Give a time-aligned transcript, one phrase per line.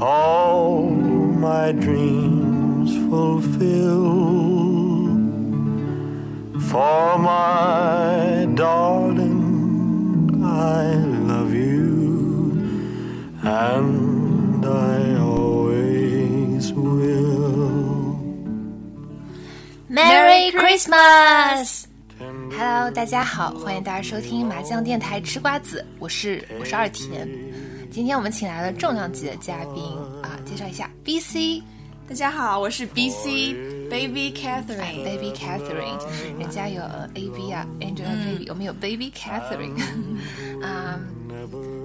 [0.00, 4.24] all my dreams fulfill.
[6.68, 10.96] For my darling, I
[11.26, 12.60] love you,
[13.42, 18.16] and I always will.
[19.88, 27.28] Merry Christmas！Hello，大家好，欢迎大家收听麻将电台吃瓜子，我是我是二田。
[27.91, 29.83] 今天我们请来了重量级的嘉宾
[30.23, 31.61] 啊，介绍一下 BC。
[32.07, 35.03] 大家好，我是 BC Baby Catherine。
[35.03, 35.99] Baby Catherine，
[36.39, 36.81] 人家有
[37.15, 39.75] AB 啊，Angelababy，我们有 Baby Catherine。
[40.63, 40.97] 啊，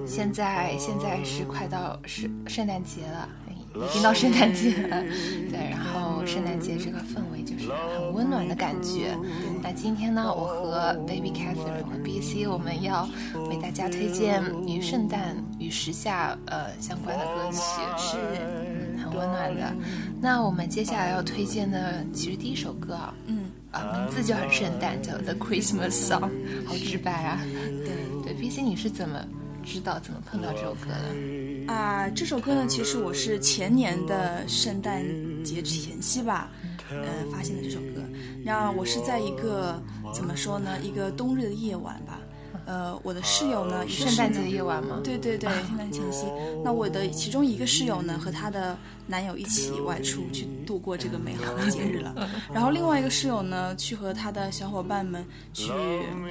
[0.07, 3.27] 现在现在是快到圣圣诞节了，
[3.75, 5.03] 已经到圣诞节了。
[5.49, 9.17] 对，然后圣诞节这个氛围就是很温暖的感觉。
[9.61, 13.07] 那今天呢，我和 Baby Catherine 和 BC，我们要
[13.49, 19.73] 为大家推荐与圣诞与时下呃相关的歌曲，是嗯很温暖的。
[20.19, 26.29] 那我们接下来要推荐的，其实第一首歌啊，嗯啊，名字就很圣诞，叫《The Christmas Song》，
[26.67, 27.39] 好直白啊。
[27.85, 29.23] 对对，B C，你是怎么
[29.63, 31.46] 知道、怎么碰到这首歌的？
[31.67, 35.03] 啊，这首歌呢，其实我是前年的圣诞
[35.43, 36.49] 节前夕吧，
[36.89, 38.01] 呃，发现的这首歌。
[38.43, 39.81] 那我是在一个
[40.13, 42.19] 怎么说呢，一个冬日的夜晚吧。
[42.67, 44.99] 呃，我的室友呢，圣诞节夜晚吗？
[45.01, 46.25] 对对对，圣诞前夕。
[46.65, 52.13] 那我的其中一个室友呢，和她的男友一起外出去度过这个美好的节日了。
[52.53, 55.71] 然后另外一个室友呢，去和他的小伙伴们去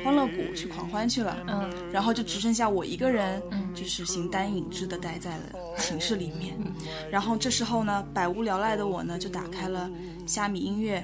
[0.05, 1.35] 欢乐谷去狂欢去了。
[1.47, 3.43] 嗯，然后就只剩下我一个人，
[3.75, 5.43] 就是形单影只的待在了
[5.79, 6.55] 寝室里面。
[7.11, 9.91] 然后这时候呢，百无聊赖的我呢，就打开了
[10.27, 11.03] 虾米音乐。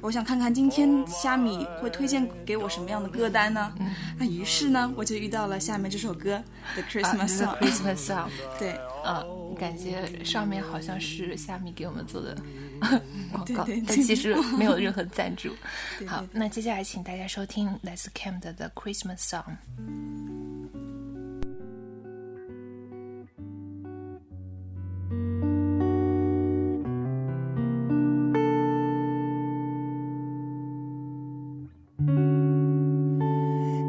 [0.00, 3.72] 我想看看今天虾米会推荐给我什么样的歌单呢？
[4.18, 6.36] 那于是呢，我就遇到了下面这首歌
[6.74, 7.58] 《The 啊 Christmas Song》。
[7.60, 8.28] Christmas Song。
[8.58, 12.36] 对，嗯，感觉上面好像是虾米给我们做的
[13.32, 15.50] 广告，对对对但其实没有 任何赞助。
[15.98, 20.51] 对好，那接下来请大家收听 Let's Camp 的 The Christmas Song。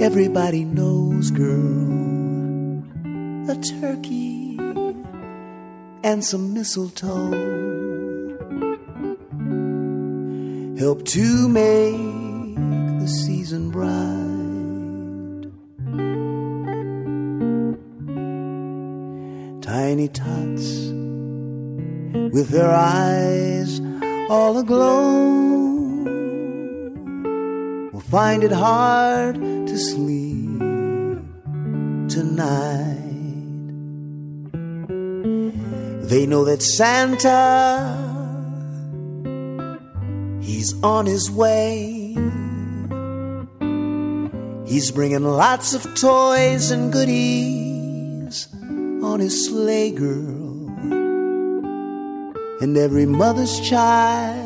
[0.00, 2.82] Everybody knows, girl,
[3.50, 4.58] a turkey
[6.02, 7.32] and some mistletoe
[10.78, 12.56] help to make
[13.00, 13.92] the season bright.
[19.60, 20.86] Tiny tots
[22.32, 23.78] with their eyes
[24.30, 25.55] all aglow
[28.10, 30.58] find it hard to sleep
[32.08, 33.02] tonight.
[36.08, 37.98] They know that Santa,
[40.40, 42.16] he's on his way.
[44.66, 48.48] He's bringing lots of toys and goodies
[49.02, 50.68] on his sleigh, girl.
[52.60, 54.45] And every mother's child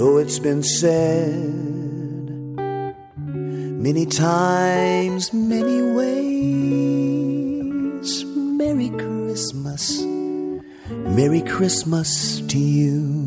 [0.00, 1.36] Though it's been said
[3.84, 7.44] many times, many ways.
[8.34, 10.00] Merry Christmas,
[10.88, 13.19] Merry Christmas to you.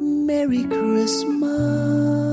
[0.00, 2.23] Merry Christmas.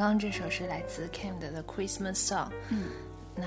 [0.00, 2.46] 刚刚这首是来自 Cam 的《Christmas Song》。
[2.70, 2.84] 嗯，
[3.36, 3.44] 那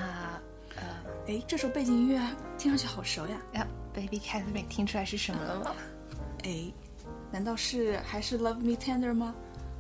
[0.76, 0.84] 呃
[1.28, 2.22] 哎，这首背景音乐
[2.60, 3.36] 听上去好熟呀。
[3.54, 5.72] 呀，Baby Catherine 听出来是什么了吗？
[6.46, 6.72] 哎，
[7.32, 9.34] 难道是还是 Love Me Tender 吗？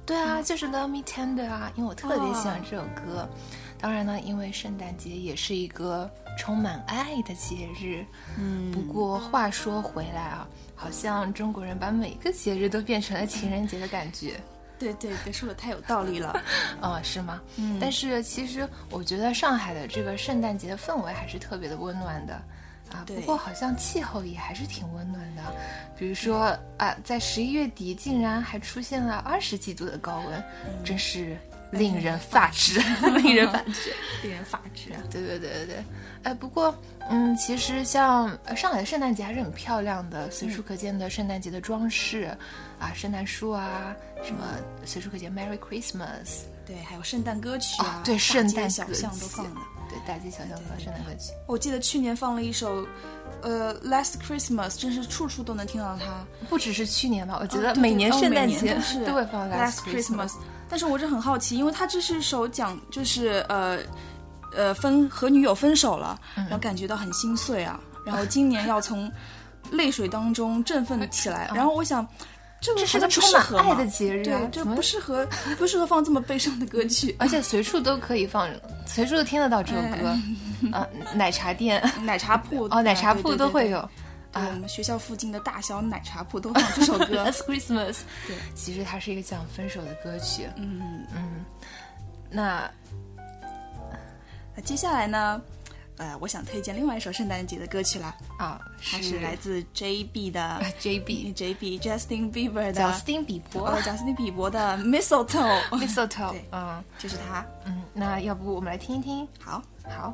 [0.03, 3.29] 对啊，就是《Love Me Tender》啊，因为我特别喜欢这首歌。
[3.79, 6.09] 当然呢，因为圣诞节也是一个
[6.39, 8.03] 充满爱的节日。
[8.39, 14.41] 嗯，不过话说回来啊，好像中国人把每个节日都变成了情人节的感觉。
[14.91, 16.35] 对对对，说的太有道理了。
[16.81, 17.41] 嗯， 是吗？
[17.55, 17.77] 嗯。
[17.79, 22.33] 但是其实我觉得上海的这个圣诞节的氛围还是特别的温暖的。
[22.91, 25.41] 啊，不过好像气候也还是挺温暖的，
[25.97, 30.43] 比如说啊，在十一月底竟然还出现了二十几度的高温，
[30.83, 31.35] 真是
[31.77, 32.79] 令人发指，
[33.23, 33.93] 令人发指。
[34.21, 35.01] 令人发指啊！
[35.09, 35.85] 对对对对对，
[36.23, 36.73] 哎，不过
[37.09, 42.35] 嗯，其实像呃上海的圣诞节还是很漂亮的，随处可见的圣诞节的装饰，
[42.79, 43.93] 啊，圣诞树啊，
[44.23, 44.45] 什么
[44.85, 49.61] 随处可见 Merry Christmas，对，还有圣诞歌曲啊，对，大圣诞小巷都放的。
[49.89, 51.33] 对，大街小巷放圣诞歌曲。
[51.45, 52.87] 我记得去年放了一首，
[53.41, 56.25] 呃，《Last Christmas》，真是处处都能听到它。
[56.49, 60.33] 不只是去年吧，我觉得每年圣诞节都会放 Last Christmas。
[60.73, 63.77] 但是我是很好奇，因为他这是首讲就是呃
[64.55, 69.11] 呃分和女友分手了，嗯然后感觉到很心碎啊，然后今年要从
[69.69, 72.07] 泪水当中振奋起来， 然后我想。
[72.59, 75.27] 这是个充满爱的节日啊对，这不适合
[75.57, 77.13] 不适合放这么悲伤的歌曲。
[77.19, 78.49] 而且随处都可以放，
[78.87, 80.17] 随处都听得到这首歌，
[80.71, 83.89] 啊，奶茶店奶茶铺哦，奶茶铺对对对都会有。
[84.33, 87.05] 对我们学校附近的大小奶茶铺都放这首歌。
[87.23, 87.97] Last Christmas，
[88.27, 90.47] 对，其实它是一个讲分手的歌曲。
[90.55, 91.45] 嗯，嗯，
[92.29, 92.69] 那
[94.55, 95.41] 那接下来呢，
[95.97, 107.45] 呃，我想推荐另外一首圣诞节的歌曲啦，啊，它是来自 JB 的 JB JB Justin Bieber 的贾斯汀比伯呃贾斯汀比伯的 Mistletoe，Mistletoe，对嗯就是它。
[107.65, 109.27] 嗯，那要不我们来听一听？
[109.39, 110.13] 好，好。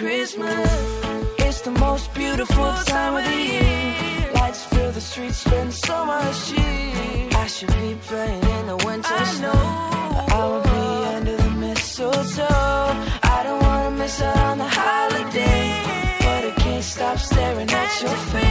[0.04, 0.68] Christmas.
[1.38, 4.32] It's the most beautiful time of the year.
[4.34, 7.28] Lights fill the streets, spend so much cheer.
[7.42, 9.60] I should be playing in the winter snow.
[10.12, 10.84] But I will be
[11.16, 12.88] under the mistletoe.
[13.34, 15.66] I don't wanna miss out on the holiday.
[16.26, 18.43] But I can't stop staring at your face.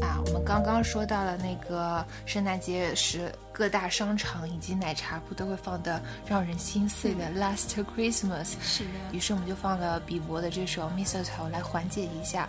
[0.00, 8.44] 啊，我们刚刚说到了那个圣诞节时各大商场以及奶茶铺都会放的让人心碎的《Last Christmas》。
[8.62, 8.90] 是的。
[9.12, 12.48] 于是我们就放了比伯的这首《Mistletoe》来缓解一下。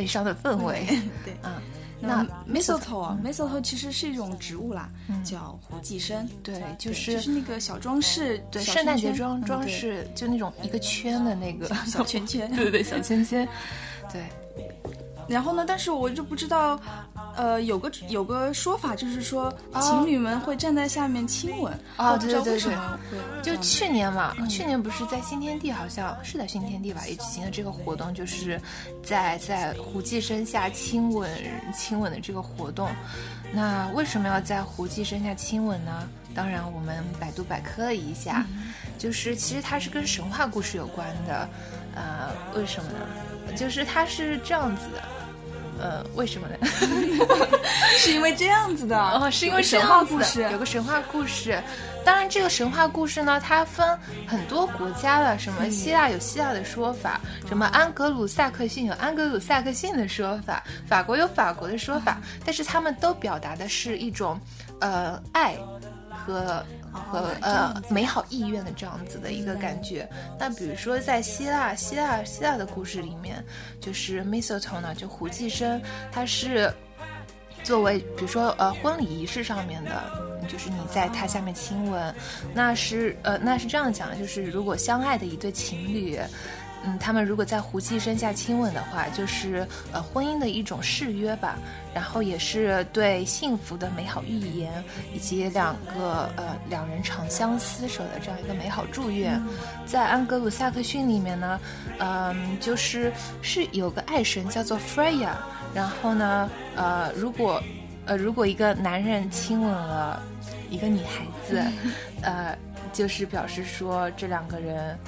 [0.00, 0.86] 悲伤的氛围。
[1.26, 1.52] 对嗯，
[2.00, 4.88] 那那 mistletoe 啊，mistletoe 其实是一种植物啦，
[5.22, 6.26] 叫胡寄生。
[6.42, 13.46] 对，就是就是那个小装饰，对圣诞节装装饰，就那种一个圈的那个小圈圈 对对对，小 圈圈，
[14.10, 14.22] 对。
[15.28, 16.80] 然后呢，但是我就不知道，
[17.40, 21.72] 呃，有个有个说法就是说，情侣们会站在下面亲吻。
[21.96, 22.76] 哦对对对
[23.42, 28.60] 就去年嘛，去年不是在新天地，好像是在新天地吧，也举行了这个活动，就是
[29.02, 31.30] 在在胡姬身下亲吻
[31.74, 32.90] 亲吻的这个活动。
[33.54, 36.06] 那为什么要在胡姬身下亲吻呢？
[36.34, 38.44] 当然，我们百度百科了一下，
[38.98, 41.48] 就是其实它是跟神话故事有关的。
[41.94, 43.56] 呃，为什么呢？
[43.56, 45.02] 就是它是这样子的。
[45.80, 46.54] 呃，为什么呢？
[47.96, 51.60] 是因为这样子的，哦，是因为神话故事，有个神话故事。
[52.02, 55.38] 当然，这个神话故事呢，它分很多国家了。
[55.38, 62.18] 什么希腊有希腊的说法，什么安格鲁萨克逊有安格鲁萨克逊的说法，法国有法国的说法。
[62.44, 64.40] 但是他们都表达的是一种，
[64.80, 65.56] 呃，爱
[66.08, 70.08] 和和呃美好意愿的这样子的一个感觉。
[70.38, 73.44] 那比如说在希腊，希腊希腊的故事里面，
[73.80, 75.80] 就是 mistletoe 呢，就胡寄生，
[76.10, 76.72] 它是。
[77.62, 80.02] 作为比如说呃婚礼仪式上面的，
[80.48, 82.14] 就是你在它下面亲吻，
[82.54, 86.18] 那是呃那是这样讲的，就是如果相爱的一对情侣。
[86.82, 91.58] 嗯，他们如果在胡姬身下亲吻的话，就是呃婚姻的一种誓约吧，
[91.92, 94.72] 然后也是对幸福的美好预言，
[95.14, 99.38] 以及两个呃两人长相厮守的这样一个美好祝愿。
[99.84, 101.60] 在安格鲁萨克逊里面呢，
[101.98, 105.32] 嗯、就是是有个爱神叫做 Freya，
[105.74, 107.62] 然后呢，呃，如果
[108.06, 110.22] 呃如果一个男人亲吻了
[110.70, 111.62] 一个女孩子，
[112.22, 112.56] 呃，
[112.90, 114.98] 就是表示说这两个人。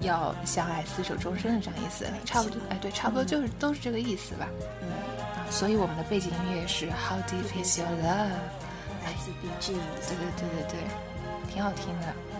[0.00, 4.48] 啊、要相爱厮守终身的这样意思，差不多，哎，对，差不多就是都是这个意思吧。
[4.82, 4.88] 嗯，
[5.34, 8.30] 啊，所以我们的背景音乐是 How Deep Is Your Love，
[9.04, 9.78] 来自 Bee Gees。
[10.06, 12.06] 对对对对对，挺好听的。
[12.32, 12.38] 嗯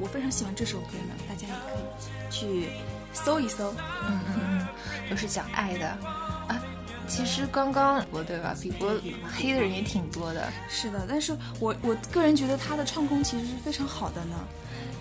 [0.00, 2.68] 我非常喜欢这首歌呢，大家也可以去
[3.12, 3.74] 搜一搜。
[4.06, 4.68] 嗯嗯嗯，
[5.10, 6.62] 都是讲爱的啊。
[7.08, 8.88] 其实刚刚我对吧，比伯
[9.36, 10.46] 黑的人也挺多的。
[10.68, 14.36] 是的，但是我我个人觉得他的唱功其实是非常好的呢。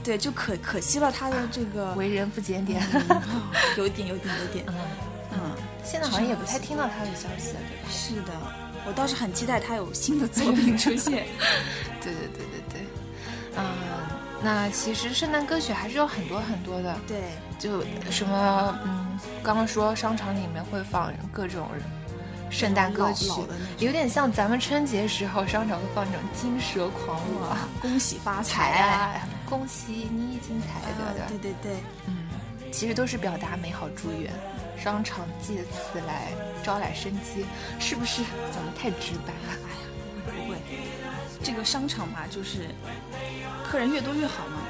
[0.08, 2.82] 对，就可可惜了他的这个为人不检点。
[3.76, 4.66] 有一点，有一点，有一点。
[4.70, 4.76] 嗯
[5.34, 5.52] 嗯，
[5.84, 7.90] 现在好像也不太听到他的消息了，对吧？
[7.92, 8.32] 是的，
[8.88, 11.26] 我倒是很期待他有新的作品出现。
[12.02, 12.88] 对对对对对。
[13.58, 13.66] 嗯，
[14.42, 17.22] 那其实圣诞歌曲还是有很多很多的，对，
[17.60, 21.68] 就什么嗯，刚刚说商场里面会放各种
[22.50, 23.30] 圣诞歌曲
[23.80, 31.78] 有点像咱们春节时候商场会放那种金蛇狂舞啊，恭喜发财财啊，恭喜你精彩啊的，对对对，
[32.08, 32.28] 嗯，
[32.72, 34.32] 其实都是表达美好祝愿。
[34.78, 36.28] 商场借此来
[36.62, 37.46] 招揽生机，
[37.80, 38.22] 是不是
[38.54, 39.58] 讲的太直白了？
[39.66, 39.88] 哎呀
[40.26, 40.58] 不会，
[41.42, 42.68] 这个商场嘛，就是
[43.64, 44.67] 客人越多越好嘛，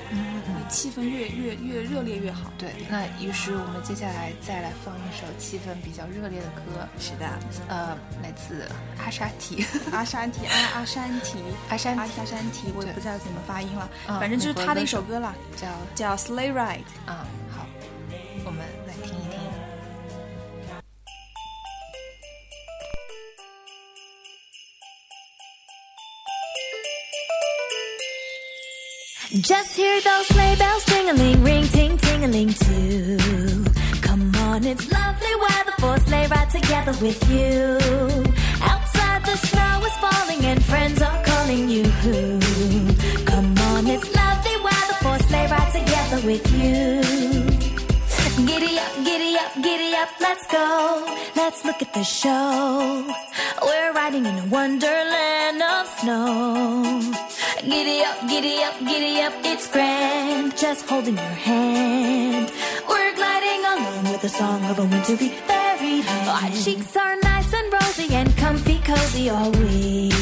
[0.70, 2.52] 气氛越越越热烈越好。
[2.58, 2.74] 对。
[2.90, 7.28] 那于是我们接下来再来放一首气氛比较热烈的歌，是的，
[7.68, 16.80] 呃，来自阿沙提， 阿山提阿阿山提阿山阿阿山提，我也不知道怎么发音了，嗯反正就是他的一首歌啦，叫叫《Sleigh Ride》。
[17.06, 17.66] 啊、好，
[29.41, 33.17] Just hear those sleigh bells jingling, ring ting tingling too.
[34.01, 37.77] Come on, it's lovely weather for a sleigh ride together with you.
[38.62, 41.84] Outside the snow is falling and friends are calling you.
[43.25, 47.01] Come on, it's lovely weather for a sleigh ride together with you.
[48.48, 51.17] Giddy up, giddy up, giddy up, let's go.
[51.36, 53.06] Let's look at the show.
[53.62, 57.27] We're riding in a wonderland of snow.
[57.68, 60.56] Giddy up, giddy up, giddy up, it's grand.
[60.56, 62.50] Just holding your hand.
[62.88, 66.30] We're gliding along with the song of a wintry fairyland.
[66.30, 70.14] Our cheeks are nice and rosy and comfy, cozy are we.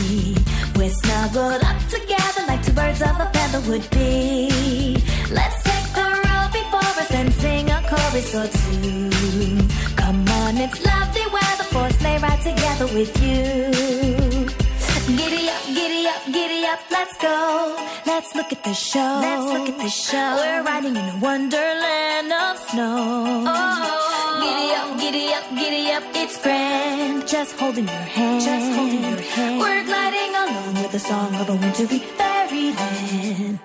[0.76, 4.98] We're snuggled up together like two birds of a feather would be.
[5.30, 9.68] Let's take the road before us and sing a chorus or two.
[9.96, 14.65] Come on, it's lovely weather for a sleigh ride together with you.
[15.06, 17.78] Giddy up, giddy up, giddy up, let's go.
[18.08, 19.20] Let's look at the show.
[19.22, 20.36] Let's look at the show.
[20.36, 23.46] We're riding in a wonderland of snow.
[23.46, 24.42] Oh.
[24.42, 27.28] Giddy up, giddy up, giddy up, it's grand.
[27.28, 28.42] Just holding your hand.
[28.42, 29.60] Just holding your hand.
[29.60, 33.60] We're gliding along with the song of a wintry fairyland.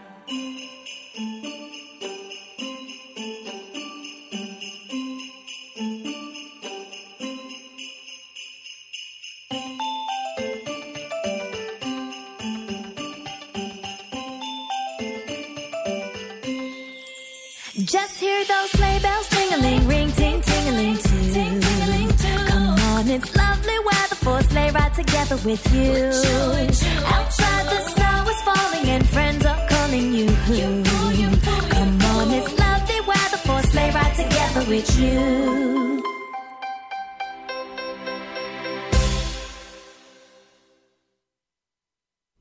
[25.02, 25.94] Together with you.
[27.16, 30.26] Outside the snow is falling and friends are calling you.
[31.70, 36.02] Come on, it's lovely weather for a sleigh ride together with you.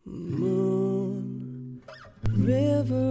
[0.06, 1.82] Moon
[2.28, 3.09] River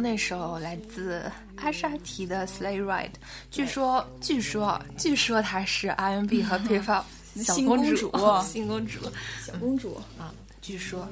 [0.00, 1.22] 那首来自
[1.56, 3.06] 阿莎提的《Sleigh Ride》，
[3.50, 7.04] 据说，据说，据说她是 R&B 和 Hip Hop
[7.42, 9.00] 小新公主，公 主新公主
[9.44, 11.08] 小公主，啊，据说。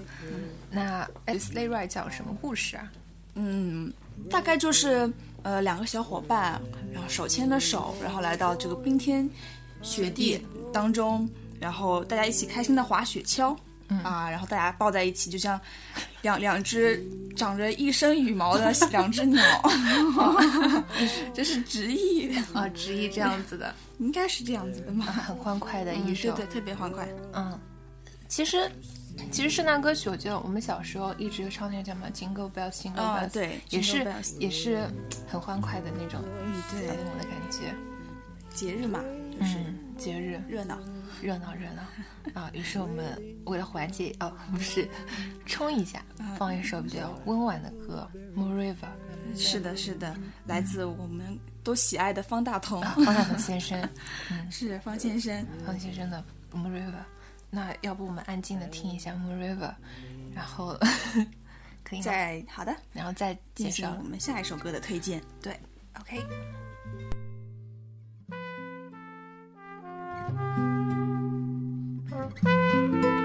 [0.71, 2.93] 那哎，《Sleigh Ride》讲什么故事啊？
[3.35, 3.93] 嗯，
[4.31, 5.11] 大概就是
[5.43, 6.61] 呃两个小伙伴，
[6.93, 9.29] 然后手牵着手，然后来到这个冰天
[9.83, 10.41] 雪地
[10.73, 13.57] 当中，然后大家一起开心的滑雪橇。
[14.03, 15.61] 啊，然后大家抱在一起，就像
[16.23, 17.03] 两两只
[17.37, 19.43] 长着一身羽毛的 两只鸟，
[21.35, 25.05] 这是直译，啊，直译这样子的， 应该是这样子的嘛？
[25.07, 26.33] 很欢快的一首。
[26.33, 27.07] 对对，特别欢快。
[27.35, 27.59] 嗯，
[28.29, 28.71] 其实
[29.31, 34.07] 其实圣诞歌曲，我觉得我们小时候一直唱那个叫什么《Jingle Bells》，Jingle 啊 Bells，、对也是
[34.39, 34.89] 也是
[35.29, 37.75] 很欢快的那种嗯，对小，动物的感觉。
[38.55, 39.01] 节日嘛，
[39.39, 40.79] 就是嗯，节日热闹。
[41.23, 42.51] 热闹热闹啊！
[42.53, 44.89] 于是我们为了缓解哦，不是
[45.47, 46.05] 冲一下，
[46.37, 48.89] 放一首比较温婉的歌《Moon River》
[49.41, 50.15] 是的，是的，
[50.47, 53.89] 来自我们都喜爱的方大同，啊，方大同先生，
[54.51, 55.47] 是方先生。
[55.65, 56.23] 方先生的
[56.57, 56.91] 《Moon River》。
[57.49, 59.69] 那要不我们安静的听一下《Moon River》，
[60.35, 60.77] 然后
[61.85, 62.45] 可以再？
[62.49, 65.23] 好的，然后再介绍我们下一首歌的推荐。
[65.41, 65.59] 对
[66.01, 66.21] ，OK。
[72.41, 73.22] Música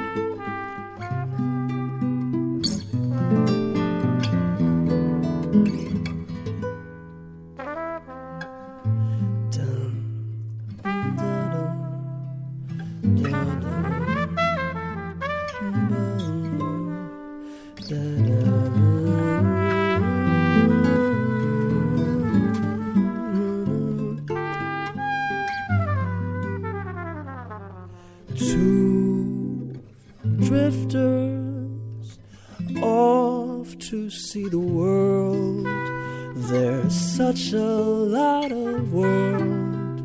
[36.49, 40.01] There's such a lot of world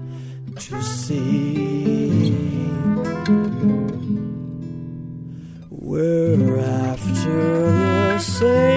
[0.58, 2.32] to see.
[5.70, 8.71] We're after the same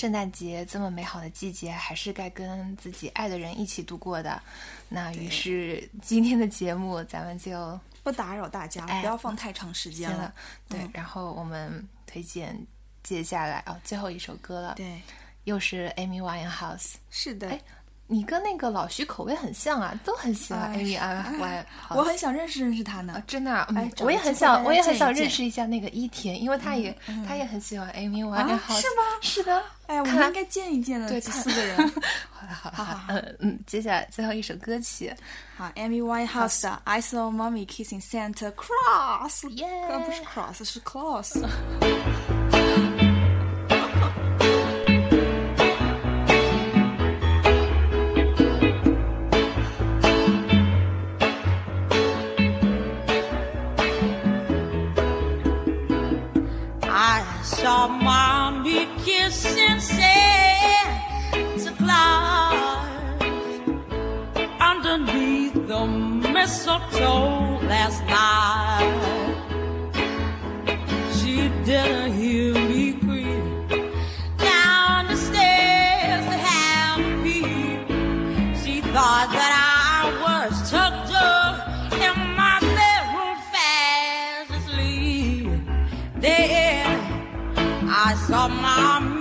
[0.00, 4.40] 圣诞节这么美好的季节，还是该跟自己爱的人一起度过的。
[4.88, 10.32] 那于是今天的节目咱们就不打扰大家，哎不要放太长时间了。
[10.70, 12.58] 对，然后我们推荐
[13.02, 15.02] 接下来哦最后一首歌了，对，
[15.44, 16.94] 又是 Amy Winehouse。
[17.10, 17.50] 是的。
[17.50, 17.60] 哎
[18.12, 21.44] 你跟那个老徐口味很像啊，都很喜欢哎 Amy 是 Winehouse。
[21.44, 23.22] 哎我很想认识认识他呢啊，。
[23.24, 26.92] 真的啊，嗯哎我也很想，我也很想认识一下那个伊田，因为他也
[27.26, 31.76] 他也很喜欢 Amy 啊 Winehouse，是吗是的，哎，我们应该见一见了，对这四个人。
[32.30, 35.14] 好的，好的，好嗯嗯，接下来最后一首歌曲，
[35.56, 41.40] 好，Amy Winehouse 的《I Saw Mommy Kissing Santa Claus》，耶呃，不是 cross，是 Claus。
[88.30, 89.19] saw my